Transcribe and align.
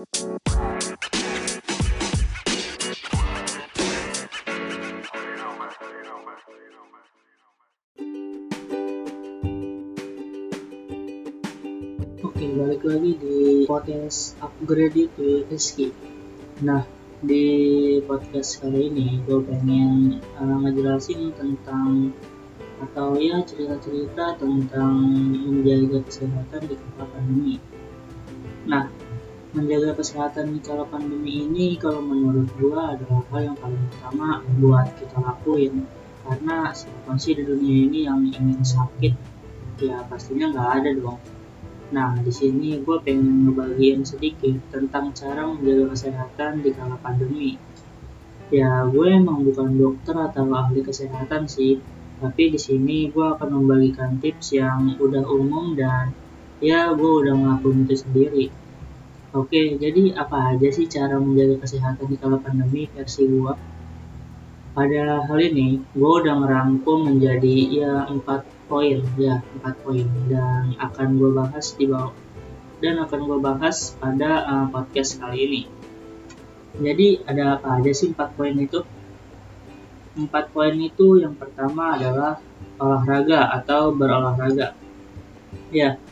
Oke, 0.00 0.08
balik 12.56 12.80
lagi 12.80 13.12
di 13.20 13.68
podcast 13.68 14.40
Upgrade 14.40 15.12
Rizky. 15.52 15.92
Nah, 16.64 16.80
di 17.20 18.00
podcast 18.08 18.64
kali 18.64 18.88
ini 18.88 19.20
gue 19.28 19.44
pengen 19.44 20.24
uh, 20.40 20.64
ngejelasin 20.64 21.36
tentang 21.36 22.16
atau 22.80 23.20
ya 23.20 23.44
cerita-cerita 23.44 24.40
tentang 24.40 24.96
menjaga 25.44 26.00
kesehatan 26.08 26.72
di 26.72 26.80
kala 26.80 27.04
pandemi. 27.12 27.60
Nah, 28.64 28.88
menjaga 29.56 29.98
kesehatan 29.98 30.54
di 30.54 30.60
kala 30.62 30.86
pandemi 30.86 31.46
ini 31.46 31.74
kalau 31.74 32.00
menurut 32.02 32.46
gue 32.54 32.78
adalah 32.78 33.22
hal 33.34 33.40
yang 33.52 33.56
paling 33.58 33.82
utama 33.90 34.44
buat 34.58 34.86
kita 34.98 35.18
lakuin 35.18 35.84
karena 36.22 36.70
siapa 36.70 37.16
sih 37.18 37.34
di 37.34 37.42
dunia 37.42 37.76
ini 37.90 37.98
yang 38.06 38.20
ingin 38.30 38.62
sakit 38.62 39.14
ya 39.82 40.06
pastinya 40.06 40.52
nggak 40.54 40.70
ada 40.82 40.90
dong 40.94 41.20
Nah, 41.90 42.14
di 42.22 42.30
sini 42.30 42.78
gue 42.78 42.96
pengen 43.02 43.50
ngebagiin 43.50 44.06
sedikit 44.06 44.54
tentang 44.70 45.10
cara 45.10 45.42
menjaga 45.42 45.90
kesehatan 45.90 46.62
di 46.62 46.70
kala 46.70 46.94
pandemi. 47.02 47.58
Ya, 48.54 48.86
gue 48.86 49.06
emang 49.10 49.42
bukan 49.42 49.74
dokter 49.74 50.14
atau 50.14 50.46
ahli 50.54 50.86
kesehatan 50.86 51.50
sih, 51.50 51.82
tapi 52.22 52.54
di 52.54 52.58
sini 52.62 53.10
gue 53.10 53.26
akan 53.34 53.62
membagikan 53.62 54.22
tips 54.22 54.54
yang 54.54 54.94
udah 55.02 55.26
umum 55.26 55.74
dan 55.74 56.14
ya 56.62 56.94
gue 56.94 57.10
udah 57.26 57.34
ngelakuin 57.34 57.82
itu 57.82 57.96
sendiri. 57.98 58.46
Oke, 59.30 59.78
jadi 59.78 60.10
apa 60.18 60.54
aja 60.54 60.68
sih 60.74 60.90
cara 60.90 61.14
menjaga 61.22 61.62
kesehatan 61.62 62.10
di 62.10 62.18
kala 62.18 62.42
pandemi 62.42 62.90
versi 62.90 63.30
gue? 63.30 63.54
Pada 64.74 65.22
hal 65.22 65.38
ini, 65.38 65.78
gue 65.94 66.12
udah 66.18 66.34
merangkum 66.34 67.06
menjadi 67.06 67.56
ya 67.70 67.94
empat 68.10 68.42
poin 68.66 69.02
ya 69.14 69.38
empat 69.58 69.74
poin 69.86 70.06
dan 70.26 70.74
akan 70.78 71.08
gue 71.18 71.30
bahas 71.30 71.74
di 71.78 71.86
bawah 71.86 72.14
dan 72.82 72.98
akan 73.06 73.20
gue 73.26 73.38
bahas 73.38 73.94
pada 74.02 74.30
uh, 74.50 74.66
podcast 74.66 75.22
kali 75.22 75.38
ini. 75.46 75.62
Jadi 76.82 77.22
ada 77.22 77.54
apa 77.54 77.78
aja 77.78 77.92
sih 77.94 78.10
empat 78.10 78.34
poin 78.34 78.58
itu? 78.58 78.82
Empat 80.18 80.50
poin 80.50 80.74
itu 80.74 81.22
yang 81.22 81.38
pertama 81.38 81.94
adalah 81.94 82.42
olahraga 82.82 83.46
atau 83.62 83.94
berolahraga. 83.94 84.74
Ya, 85.70 86.02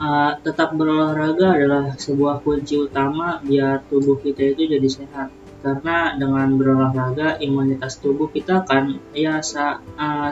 uh, 0.00 0.32
tetap 0.40 0.72
berolahraga 0.74 1.54
adalah 1.54 1.94
sebuah 1.94 2.40
kunci 2.40 2.80
utama 2.80 3.38
biar 3.44 3.84
tubuh 3.86 4.16
kita 4.18 4.56
itu 4.56 4.66
jadi 4.66 4.88
sehat 4.88 5.28
karena 5.60 6.16
dengan 6.16 6.56
berolahraga 6.56 7.36
imunitas 7.44 8.00
tubuh 8.00 8.32
kita 8.32 8.64
akan 8.64 8.96
ya 9.12 9.44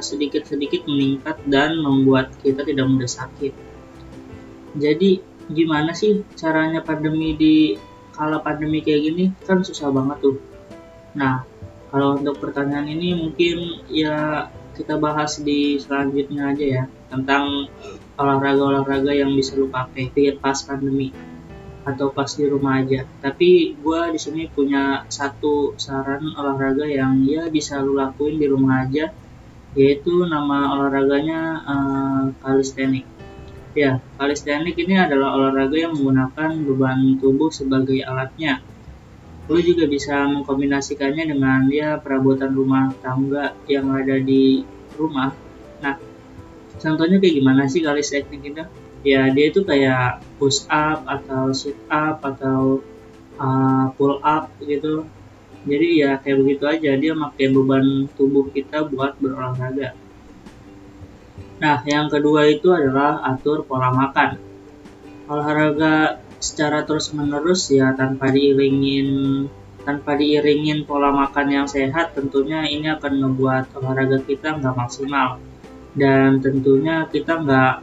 sedikit-sedikit 0.01 0.83
uh, 0.83 0.89
meningkat 0.89 1.37
dan 1.45 1.77
membuat 1.85 2.33
kita 2.41 2.65
tidak 2.65 2.89
mudah 2.89 3.11
sakit. 3.13 3.53
Jadi 4.81 5.21
gimana 5.53 5.93
sih 5.93 6.25
caranya 6.33 6.81
pandemi 6.81 7.37
di 7.37 7.77
kala 8.17 8.41
pandemi 8.41 8.81
kayak 8.81 9.05
gini 9.05 9.25
kan 9.45 9.61
susah 9.61 9.93
banget 9.93 10.17
tuh. 10.25 10.41
Nah 11.13 11.45
kalau 11.93 12.17
untuk 12.17 12.41
pertanyaan 12.41 12.89
ini 12.89 13.13
mungkin 13.13 13.85
ya 13.93 14.49
kita 14.77 14.97
bahas 14.97 15.45
di 15.45 15.77
selanjutnya 15.77 16.57
aja 16.57 16.65
ya 16.65 16.85
tentang 17.13 17.69
olahraga-olahraga 18.19 19.15
yang 19.15 19.33
bisa 19.33 19.55
lu 19.55 19.71
pakai 19.71 20.11
pas 20.43 20.59
pandemi 20.67 21.15
atau 21.89 22.13
pas 22.13 22.29
di 22.29 22.45
rumah 22.45 22.85
aja. 22.85 23.09
Tapi 23.25 23.79
gue 23.81 24.01
di 24.13 24.19
sini 24.21 24.45
punya 24.53 25.09
satu 25.09 25.79
saran 25.81 26.37
olahraga 26.37 26.85
yang 26.85 27.25
ya 27.25 27.49
bisa 27.49 27.81
lu 27.81 27.97
lakuin 27.97 28.37
di 28.37 28.47
rumah 28.51 28.85
aja, 28.85 29.09
yaitu 29.73 30.29
nama 30.29 30.77
olahraganya 30.77 31.41
uh, 31.65 32.23
calisthenics. 32.45 33.09
Ya, 33.73 34.03
calisthenics 34.19 34.77
ini 34.77 34.99
adalah 34.99 35.39
olahraga 35.39 35.77
yang 35.79 35.95
menggunakan 35.97 36.51
beban 36.67 37.17
tubuh 37.23 37.49
sebagai 37.49 38.03
alatnya. 38.05 38.61
Lu 39.49 39.57
juga 39.65 39.89
bisa 39.89 40.29
mengkombinasikannya 40.29 41.25
dengan 41.25 41.73
ya 41.73 41.97
perabotan 41.97 42.53
rumah 42.53 42.93
tangga 43.01 43.57
yang 43.65 43.89
ada 43.97 44.21
di 44.21 44.61
rumah. 44.99 45.33
Nah, 45.81 45.95
contohnya 46.79 47.19
kayak 47.19 47.35
gimana 47.43 47.63
sih 47.67 47.83
calisthenics 47.85 48.47
ini? 48.47 48.65
ya 49.07 49.31
dia 49.31 49.47
itu 49.51 49.63
kayak 49.63 50.23
push 50.43 50.67
up 50.67 51.07
atau 51.07 51.55
sit 51.55 51.79
up 51.87 52.19
atau 52.23 52.83
uh, 53.39 53.95
pull 53.95 54.19
up 54.23 54.51
gitu. 54.63 55.07
Jadi 55.69 55.89
ya 56.01 56.19
kayak 56.23 56.39
begitu 56.43 56.65
aja 56.65 56.91
dia 56.97 57.13
pakai 57.15 57.47
beban 57.53 58.09
tubuh 58.15 58.49
kita 58.51 58.87
buat 58.89 59.19
berolahraga. 59.19 59.95
Nah 61.59 61.83
yang 61.85 62.07
kedua 62.07 62.47
itu 62.47 62.71
adalah 62.71 63.23
atur 63.27 63.67
pola 63.67 63.91
makan. 63.91 64.39
Olahraga 65.29 66.23
secara 66.39 66.87
terus 66.87 67.11
menerus 67.13 67.69
ya 67.69 67.93
tanpa 67.99 68.31
diiringin 68.31 69.45
tanpa 69.83 70.15
diiringin 70.15 70.87
pola 70.87 71.11
makan 71.11 71.47
yang 71.51 71.67
sehat 71.67 72.15
tentunya 72.15 72.65
ini 72.71 72.87
akan 72.95 73.19
membuat 73.19 73.67
olahraga 73.75 74.23
kita 74.23 74.55
nggak 74.57 74.77
maksimal 74.79 75.43
dan 75.97 76.43
tentunya 76.43 77.09
kita 77.09 77.41
nggak 77.41 77.75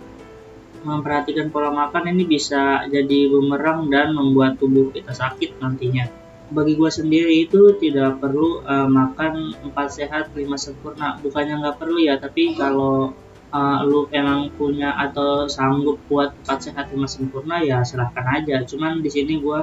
memperhatikan 0.86 1.50
pola 1.50 1.74
makan 1.74 2.14
ini 2.14 2.30
bisa 2.30 2.86
jadi 2.86 3.28
bumerang 3.34 3.90
dan 3.90 4.14
membuat 4.14 4.62
tubuh 4.62 4.94
kita 4.94 5.12
sakit 5.18 5.58
nantinya. 5.58 6.06
Bagi 6.46 6.78
gue 6.78 6.92
sendiri 6.94 7.50
itu 7.50 7.74
tidak 7.82 8.22
perlu 8.22 8.62
uh, 8.62 8.86
makan 8.86 9.58
4 9.66 9.74
sehat 9.90 10.30
5 10.38 10.46
sempurna. 10.62 11.18
Bukannya 11.18 11.58
nggak 11.66 11.78
perlu 11.82 11.98
ya, 11.98 12.22
tapi 12.22 12.54
kalau 12.54 13.18
uh, 13.50 13.80
lu 13.82 14.06
emang 14.14 14.54
punya 14.54 14.94
atau 14.94 15.50
sanggup 15.50 15.98
buat 16.06 16.38
4 16.46 16.70
sehat 16.70 16.94
5 16.94 17.02
sempurna 17.10 17.66
ya 17.66 17.82
silahkan 17.82 18.30
aja. 18.30 18.62
Cuman 18.62 19.02
di 19.02 19.10
sini 19.10 19.42
gue 19.42 19.60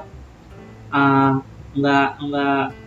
uh, 0.90 1.32
nggak 1.78 2.10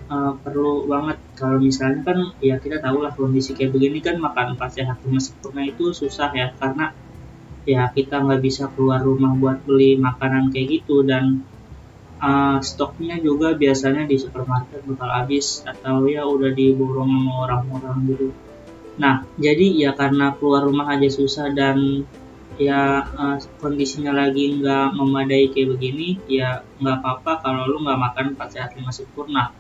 uh, 0.10 0.34
perlu 0.40 0.86
banget. 0.86 1.18
Kalau 1.36 1.58
misalnya 1.60 2.02
kan 2.06 2.18
ya 2.40 2.62
kita 2.62 2.80
tahu 2.82 3.04
lah 3.04 3.12
kondisi 3.14 3.58
kayak 3.58 3.74
begini 3.76 4.00
kan 4.00 4.18
makan 4.22 4.56
4 4.58 4.78
sehat 4.78 4.98
5 5.02 5.12
sempurna 5.20 5.62
itu 5.66 5.92
susah 5.92 6.30
ya. 6.32 6.54
Karena 6.56 6.94
ya 7.66 7.90
kita 7.90 8.22
nggak 8.22 8.42
bisa 8.46 8.70
keluar 8.74 9.02
rumah 9.02 9.34
buat 9.34 9.66
beli 9.66 9.98
makanan 9.98 10.54
kayak 10.54 10.82
gitu. 10.82 11.02
Dan 11.04 11.44
uh, 12.22 12.58
stoknya 12.62 13.20
juga 13.20 13.58
biasanya 13.58 14.06
di 14.08 14.16
supermarket 14.22 14.86
bakal 14.86 15.10
habis 15.10 15.66
atau 15.66 16.06
ya 16.06 16.24
udah 16.24 16.52
diborong 16.54 17.10
sama 17.10 17.34
orang-orang 17.50 17.98
gitu. 18.14 18.28
Nah, 18.96 19.28
jadi 19.36 19.76
ya 19.76 19.92
karena 19.92 20.32
keluar 20.40 20.64
rumah 20.64 20.88
aja 20.96 21.12
susah 21.12 21.52
dan 21.52 22.08
ya 22.56 23.04
uh, 23.04 23.36
kondisinya 23.60 24.16
lagi 24.16 24.56
nggak 24.56 24.96
memadai 24.96 25.52
kayak 25.52 25.76
begini, 25.76 26.16
ya 26.32 26.64
nggak 26.80 27.04
apa-apa 27.04 27.44
kalau 27.44 27.68
lu 27.68 27.84
nggak 27.84 28.00
makan 28.00 28.26
4 28.40 28.54
sehat 28.56 28.72
5 28.80 28.88
sempurna 28.96 29.52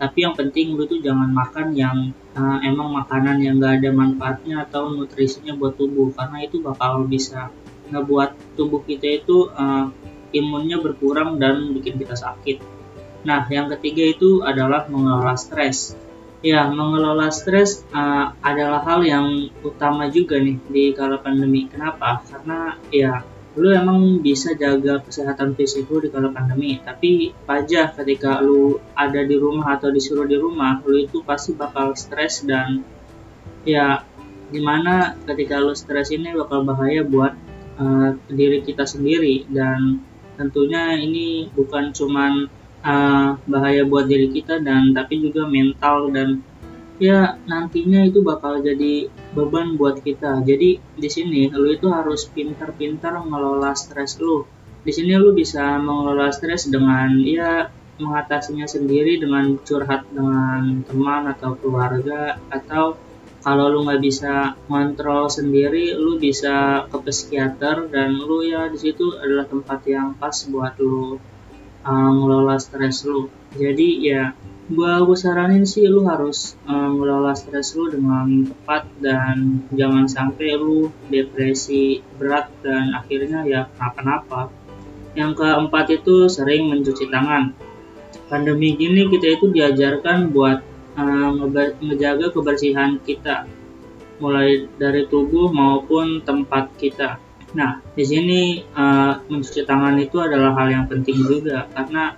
tapi 0.00 0.24
yang 0.24 0.34
penting 0.34 0.74
lu 0.76 0.88
tuh 0.88 1.00
jangan 1.00 1.30
makan 1.30 1.76
yang 1.76 1.96
uh, 2.36 2.58
emang 2.64 2.92
makanan 2.92 3.40
yang 3.40 3.60
gak 3.60 3.82
ada 3.82 3.90
manfaatnya 3.92 4.64
atau 4.66 4.92
nutrisinya 4.92 5.54
buat 5.56 5.76
tubuh 5.76 6.12
karena 6.16 6.44
itu 6.44 6.60
bakal 6.64 7.04
bisa 7.06 7.52
ngebuat 7.92 8.56
tubuh 8.56 8.80
kita 8.84 9.22
itu 9.22 9.52
uh, 9.52 9.92
imunnya 10.32 10.80
berkurang 10.80 11.36
dan 11.36 11.76
bikin 11.76 12.00
kita 12.00 12.16
sakit. 12.16 12.64
Nah, 13.22 13.46
yang 13.52 13.70
ketiga 13.78 14.02
itu 14.02 14.42
adalah 14.42 14.88
mengelola 14.88 15.38
stres. 15.38 15.94
Ya, 16.42 16.66
mengelola 16.66 17.30
stres 17.30 17.86
uh, 17.94 18.34
adalah 18.42 18.82
hal 18.82 19.06
yang 19.06 19.26
utama 19.62 20.10
juga 20.10 20.42
nih 20.42 20.58
di 20.66 20.90
kala 20.90 21.22
pandemi. 21.22 21.70
Kenapa? 21.70 22.18
Karena 22.26 22.74
ya 22.90 23.22
lu 23.52 23.68
emang 23.68 24.24
bisa 24.24 24.56
jaga 24.56 25.04
kesehatan 25.04 25.52
fisik 25.52 25.84
lu 25.92 26.00
di 26.00 26.08
kala 26.08 26.32
pandemi 26.32 26.80
tapi 26.80 27.36
aja 27.44 27.92
ketika 27.92 28.40
lu 28.40 28.80
ada 28.96 29.20
di 29.24 29.36
rumah 29.36 29.76
atau 29.76 29.92
disuruh 29.92 30.24
di 30.24 30.40
rumah 30.40 30.80
lu 30.88 31.04
itu 31.04 31.20
pasti 31.20 31.52
bakal 31.52 31.92
stres 31.92 32.48
dan 32.48 32.80
ya 33.68 34.02
gimana 34.52 35.16
ketika 35.24 35.56
lu 35.60 35.72
stres 35.72 36.12
ini 36.12 36.36
bakal 36.36 36.64
bahaya 36.64 37.00
buat 37.04 37.32
uh, 37.80 38.12
diri 38.28 38.60
kita 38.60 38.84
sendiri. 38.84 39.48
Dan 39.48 40.04
tentunya 40.36 41.00
ini 41.00 41.48
bukan 41.56 41.96
cuman 41.96 42.52
uh, 42.84 43.40
bahaya 43.48 43.82
buat 43.88 44.06
diri 44.06 44.28
kita 44.28 44.60
dan 44.60 44.92
tapi 44.92 45.24
juga 45.24 45.48
mental 45.48 46.12
dan 46.12 46.44
ya 47.02 47.34
nantinya 47.50 48.06
itu 48.06 48.22
bakal 48.22 48.62
jadi 48.62 49.10
beban 49.34 49.74
buat 49.74 49.98
kita. 50.06 50.46
Jadi 50.46 50.78
di 50.78 51.08
sini 51.10 51.50
lu 51.50 51.74
itu 51.74 51.90
harus 51.90 52.30
pintar-pintar 52.30 53.18
mengelola 53.18 53.74
stres 53.74 54.22
lu. 54.22 54.46
Di 54.86 54.94
sini 54.94 55.18
lu 55.18 55.34
bisa 55.34 55.82
mengelola 55.82 56.30
stres 56.30 56.70
dengan 56.70 57.10
ya 57.26 57.66
mengatasinya 57.98 58.66
sendiri 58.70 59.18
dengan 59.18 59.58
curhat 59.66 60.06
dengan 60.14 60.86
teman 60.86 61.22
atau 61.28 61.58
keluarga 61.58 62.38
atau 62.50 62.94
kalau 63.42 63.66
lu 63.74 63.82
nggak 63.82 64.02
bisa 64.02 64.54
kontrol 64.70 65.26
sendiri 65.26 65.98
lu 65.98 66.16
bisa 66.16 66.86
ke 66.86 66.98
psikiater 67.02 67.90
dan 67.90 68.14
lu 68.14 68.46
ya 68.46 68.70
di 68.70 68.78
situ 68.78 69.18
adalah 69.18 69.46
tempat 69.50 69.82
yang 69.90 70.14
pas 70.14 70.34
buat 70.46 70.78
lu 70.78 71.18
uh, 71.86 72.10
ngelola 72.14 72.56
stres 72.58 73.04
lu. 73.06 73.28
Jadi 73.52 74.02
ya 74.02 74.32
gua 74.72 75.04
gua 75.04 75.18
saranin 75.18 75.68
sih 75.68 75.84
lu 75.90 76.06
harus 76.08 76.56
uh, 76.64 76.88
ngelola 76.90 77.34
stres 77.36 77.74
lu 77.76 77.90
dengan 77.92 78.48
tepat 78.48 78.88
dan 79.02 79.66
jangan 79.74 80.06
sampai 80.08 80.56
lu 80.56 80.88
depresi 81.10 82.00
berat 82.16 82.48
dan 82.64 82.96
akhirnya 82.96 83.44
ya 83.44 83.60
kenapa-napa. 83.76 84.48
Yang 85.12 85.44
keempat 85.44 85.86
itu 85.92 86.30
sering 86.32 86.72
mencuci 86.72 87.12
tangan. 87.12 87.52
Pandemi 88.32 88.72
gini 88.80 89.12
kita 89.12 89.36
itu 89.36 89.52
diajarkan 89.52 90.32
buat 90.32 90.64
uh, 90.96 91.30
ngejaga 91.84 92.32
kebersihan 92.32 92.96
kita. 93.04 93.44
Mulai 94.22 94.70
dari 94.78 95.04
tubuh 95.10 95.52
maupun 95.52 96.22
tempat 96.24 96.72
kita 96.78 97.20
Nah, 97.52 97.84
di 97.92 98.04
sini 98.04 98.64
uh, 98.72 99.20
mencuci 99.28 99.68
tangan 99.68 100.00
itu 100.00 100.16
adalah 100.24 100.56
hal 100.56 100.72
yang 100.72 100.86
penting 100.88 101.20
juga 101.20 101.68
karena 101.68 102.16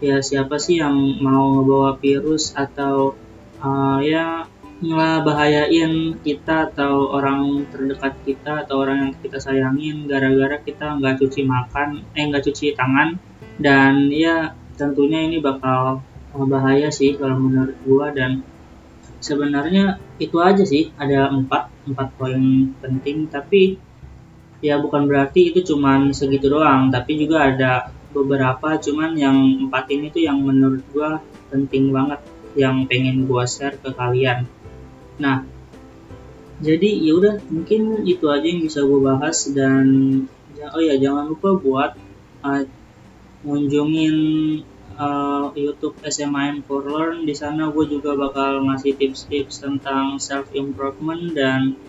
ya 0.00 0.24
siapa 0.24 0.56
sih 0.56 0.80
yang 0.80 1.20
mau 1.20 1.60
membawa 1.60 2.00
virus 2.00 2.56
atau 2.56 3.12
uh, 3.60 4.00
ya 4.00 4.48
ngebahayain 4.80 6.24
kita 6.24 6.72
atau 6.72 7.12
orang 7.12 7.68
terdekat 7.68 8.16
kita 8.24 8.64
atau 8.64 8.80
orang 8.80 8.96
yang 9.04 9.12
kita 9.20 9.36
sayangin 9.36 10.08
gara-gara 10.08 10.56
kita 10.56 10.96
nggak 10.96 11.20
cuci 11.20 11.44
makan 11.44 12.08
eh 12.16 12.24
nggak 12.24 12.44
cuci 12.48 12.72
tangan. 12.72 13.20
Dan 13.60 14.08
ya 14.08 14.56
tentunya 14.80 15.28
ini 15.28 15.44
bakal 15.44 16.00
bahaya 16.32 16.88
sih 16.88 17.20
kalau 17.20 17.36
menurut 17.36 17.76
gua 17.84 18.08
dan 18.16 18.40
sebenarnya 19.20 20.00
itu 20.16 20.40
aja 20.40 20.64
sih 20.64 20.88
ada 20.96 21.28
empat 21.28 21.68
empat 21.84 22.08
poin 22.16 22.72
penting. 22.80 23.28
Tapi 23.28 23.89
ya 24.60 24.76
bukan 24.76 25.08
berarti 25.08 25.52
itu 25.52 25.64
cuman 25.64 26.12
segitu 26.12 26.52
doang 26.52 26.92
tapi 26.92 27.16
juga 27.16 27.48
ada 27.48 27.72
beberapa 28.12 28.76
cuman 28.76 29.16
yang 29.16 29.36
empat 29.68 29.88
ini 29.92 30.12
tuh 30.12 30.22
yang 30.24 30.40
menurut 30.40 30.84
gua 30.92 31.20
penting 31.48 31.90
banget 31.90 32.20
yang 32.58 32.84
pengen 32.84 33.24
gua 33.24 33.46
share 33.46 33.78
ke 33.78 33.90
kalian. 33.94 34.44
Nah 35.16 35.46
jadi 36.60 36.90
ya 37.00 37.12
udah 37.16 37.34
mungkin 37.48 38.04
itu 38.04 38.28
aja 38.28 38.44
yang 38.44 38.60
bisa 38.60 38.84
gua 38.84 39.16
bahas 39.16 39.48
dan 39.48 39.86
oh 40.60 40.82
ya 40.82 41.00
jangan 41.00 41.32
lupa 41.32 41.56
buat 41.56 41.90
uh, 42.44 42.62
ngunjungin 43.40 44.16
uh, 45.00 45.48
YouTube 45.56 45.96
SMIN 46.04 46.60
for 46.68 46.84
Learn. 46.84 47.24
Di 47.24 47.32
sana 47.32 47.72
gue 47.72 47.84
juga 47.88 48.12
bakal 48.12 48.68
ngasih 48.68 49.00
tips-tips 49.00 49.64
tentang 49.64 50.20
self 50.20 50.52
improvement 50.52 51.32
dan 51.32 51.80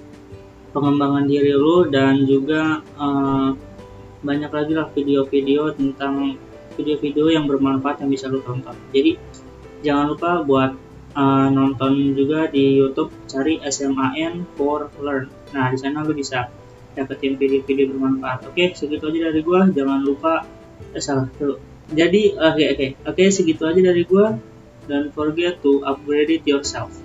pengembangan 0.72 1.28
diri 1.28 1.52
lo 1.52 1.88
dan 1.88 2.24
juga 2.24 2.80
uh, 2.96 3.52
banyak 4.22 4.52
lagi 4.52 4.74
lah 4.78 4.88
video-video 4.94 5.74
tentang 5.76 6.38
video-video 6.80 7.28
yang 7.34 7.46
bermanfaat 7.50 8.00
yang 8.06 8.10
bisa 8.12 8.32
lo 8.32 8.40
tonton. 8.40 8.76
Jadi 8.96 9.20
jangan 9.84 10.16
lupa 10.16 10.42
buat 10.46 10.72
uh, 11.18 11.48
nonton 11.52 12.16
juga 12.16 12.48
di 12.48 12.80
YouTube 12.80 13.12
cari 13.28 13.60
SMAN 13.60 14.48
for 14.56 14.88
Learn. 15.04 15.28
Nah 15.52 15.74
di 15.74 15.78
sana 15.78 16.08
lo 16.08 16.16
bisa 16.16 16.48
dapetin 16.96 17.36
video-video 17.36 17.92
bermanfaat. 17.92 18.48
Oke 18.48 18.72
segitu 18.78 19.12
aja 19.12 19.32
dari 19.32 19.42
gua. 19.44 19.68
Jangan 19.68 20.00
lupa 20.06 20.48
eh 20.92 21.04
salah 21.04 21.28
tuh 21.38 21.62
jadi 21.92 22.36
oke 22.40 22.56
okay, 22.56 22.66
oke 22.72 22.78
okay. 22.80 22.90
oke 23.04 23.16
okay, 23.20 23.28
segitu 23.28 23.64
aja 23.68 23.82
dari 23.84 24.04
gua. 24.08 24.40
Dan 24.90 25.14
forget 25.14 25.62
to 25.62 25.86
upgrade 25.86 26.34
it 26.34 26.44
yourself 26.50 27.01